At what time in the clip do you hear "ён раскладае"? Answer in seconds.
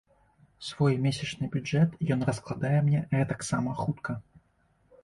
2.17-2.75